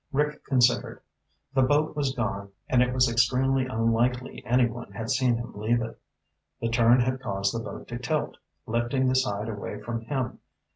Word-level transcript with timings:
Rick 0.11 0.43
considered. 0.45 0.99
The 1.53 1.61
boat 1.61 1.95
was 1.95 2.15
gone, 2.15 2.51
and 2.67 2.81
it 2.81 2.91
was 2.91 3.07
extremely 3.07 3.67
unlikely 3.67 4.43
anyone 4.47 4.91
had 4.93 5.11
seen 5.11 5.35
him 5.37 5.53
leave 5.53 5.79
it. 5.79 5.99
The 6.59 6.69
turn 6.69 7.01
had 7.01 7.21
caused 7.21 7.53
the 7.53 7.63
boat 7.63 7.87
to 7.89 7.99
tilt, 7.99 8.37
lifting 8.65 9.09
the 9.09 9.15
side 9.15 9.47
away 9.47 9.79
from 9.79 10.01
him. 10.01 10.39